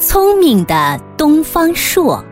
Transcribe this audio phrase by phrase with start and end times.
[0.00, 2.24] 聪明的东方朔。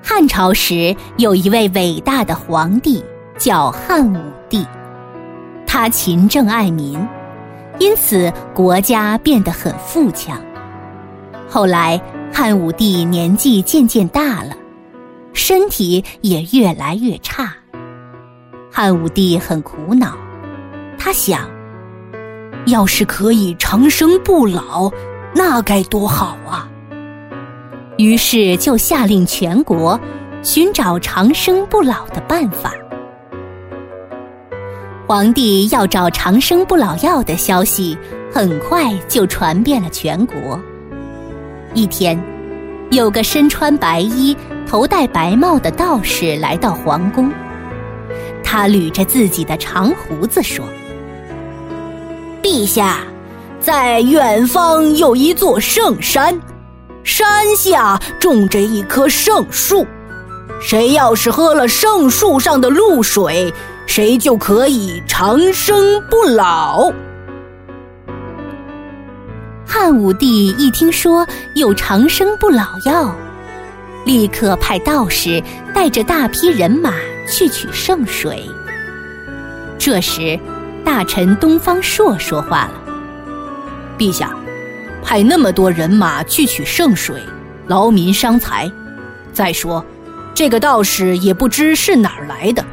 [0.00, 3.04] 汉朝时有一位伟大的皇帝，
[3.36, 4.64] 叫汉武帝。
[5.66, 6.96] 他勤政爱民，
[7.80, 10.40] 因此国家变得很富强。
[11.48, 12.00] 后来，
[12.32, 14.56] 汉武帝年纪渐渐大了，
[15.32, 17.52] 身体也越来越差。
[18.70, 20.16] 汉武帝很苦恼，
[20.96, 21.40] 他想，
[22.66, 24.88] 要是可以长生不老。
[25.38, 26.66] 那该多好啊！
[27.98, 30.00] 于是就下令全国
[30.42, 32.72] 寻找长生不老的办法。
[35.06, 37.98] 皇帝要找长生不老药的消息
[38.32, 40.58] 很快就传遍了全国。
[41.74, 42.18] 一天，
[42.90, 44.34] 有个身穿白衣、
[44.66, 47.30] 头戴白帽的道士来到皇宫，
[48.42, 50.64] 他捋着自己的长胡子说
[52.42, 53.00] ：“陛下。”
[53.66, 56.40] 在远方有一座圣山，
[57.02, 59.84] 山下种着一棵圣树。
[60.60, 63.52] 谁要是喝了圣树上的露水，
[63.84, 66.92] 谁就可以长生不老。
[69.66, 73.12] 汉武帝一听说有长生不老药，
[74.04, 75.42] 立刻派道士
[75.74, 76.92] 带着大批人马
[77.28, 78.48] 去取圣水。
[79.76, 80.38] 这时，
[80.84, 82.85] 大臣东方朔说话了。
[83.96, 84.34] 陛下，
[85.02, 87.20] 派那么多人马去取圣水，
[87.66, 88.70] 劳民伤财。
[89.32, 89.84] 再说，
[90.34, 92.64] 这个道士也不知是哪儿来的，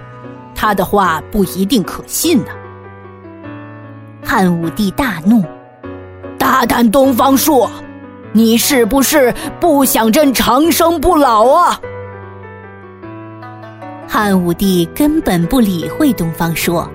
[0.56, 2.48] 他的话不一定可信呢。
[4.26, 5.44] 汉武帝大怒
[6.40, 7.70] ：“大胆东方朔，
[8.32, 11.80] 你是不是不想朕长生不老啊？”
[14.08, 16.90] 汉武帝根本不理会东方朔，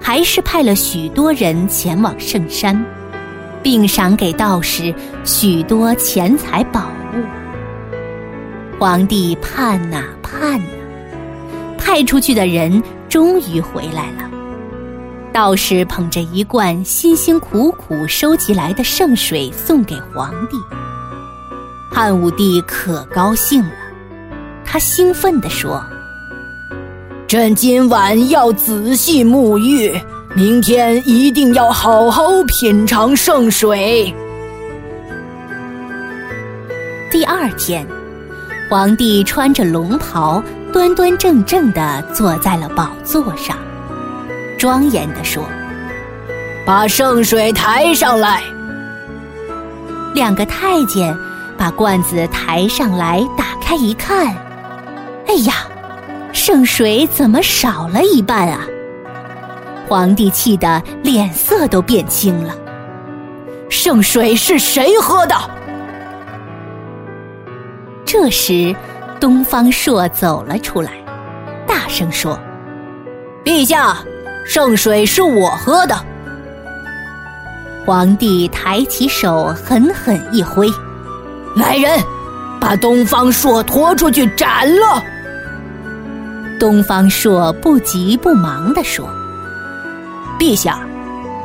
[0.00, 2.84] 还是派了许多人前往圣山。
[3.64, 8.78] 并赏给道士许多钱财宝物。
[8.78, 10.66] 皇帝盼呐盼呐，
[11.78, 14.30] 派出去的人终于回来了。
[15.32, 20.56] 道士捧着一罐辛辛苦苦收集来的圣水送给皇帝。
[21.90, 23.72] 汉武帝可高兴了，
[24.64, 25.82] 他兴奋地说
[27.26, 29.98] ：“朕今晚要仔细沐浴。”
[30.36, 34.12] 明天一定要好好品尝圣水。
[37.08, 37.86] 第二天，
[38.68, 43.56] 皇帝穿着龙袍，端端正正的坐在了宝座上，
[44.58, 45.40] 庄严的说
[46.66, 48.42] ：“把圣水抬上来。”
[50.14, 51.16] 两个太监
[51.56, 54.34] 把罐子抬上来，打开一看，
[55.28, 55.54] 哎呀，
[56.32, 58.66] 圣水怎么少了一半啊？
[59.94, 62.52] 皇帝气得脸色都变青了。
[63.70, 65.36] 圣水是谁喝的？
[68.04, 68.74] 这时，
[69.20, 70.90] 东方朔走了出来，
[71.64, 72.36] 大声说
[73.46, 73.98] ：“陛下，
[74.44, 75.96] 圣水是我喝的。”
[77.86, 80.68] 皇帝抬起手，狠狠一挥
[81.54, 82.02] ：“来人，
[82.60, 85.00] 把东方朔拖出去斩了！”
[86.58, 89.08] 东方朔不急不忙地说。
[90.44, 90.86] 陛下，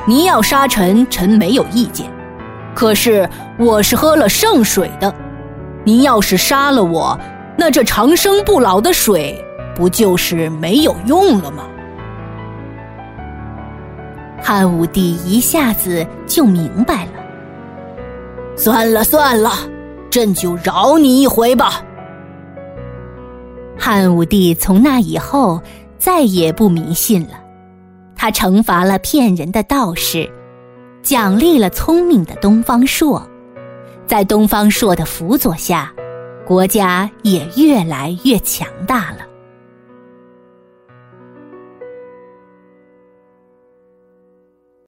[0.06, 2.06] 您要杀臣，臣没有意见。
[2.76, 5.16] 可是我是喝了圣水的，
[5.86, 7.18] 您要是杀了我，
[7.58, 9.42] 那这长生不老的水
[9.74, 11.64] 不就是没有用了吗？
[14.44, 17.12] 汉武帝一下子就明白了。
[18.58, 19.54] 算了算了，
[20.10, 21.82] 朕就饶你一回吧。
[23.78, 25.62] 汉武帝从那以后
[25.98, 27.49] 再也不迷信了。
[28.22, 30.30] 他惩罚了骗人的道士，
[31.02, 33.26] 奖励了聪明的东方朔，
[34.06, 35.90] 在东方朔的辅佐下，
[36.46, 39.29] 国家也越来越强大了。